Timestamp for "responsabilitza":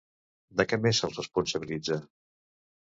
1.21-2.03